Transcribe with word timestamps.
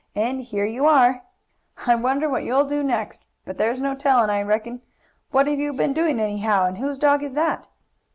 And 0.15 0.41
here 0.41 0.65
you 0.65 0.87
are! 0.87 1.21
"I 1.85 1.93
wonder 1.93 2.27
what 2.27 2.43
you'll 2.43 2.65
do 2.65 2.81
next? 2.81 3.23
But 3.45 3.59
there's 3.59 3.79
no 3.79 3.93
telling, 3.93 4.31
I 4.31 4.41
reckon. 4.41 4.81
What 5.29 5.45
have 5.45 5.59
you 5.59 5.73
been 5.73 5.93
doing, 5.93 6.19
anyhow, 6.19 6.65
and 6.65 6.79
whose 6.79 6.97
dog 6.97 7.21
is 7.21 7.35
that?" 7.35 7.67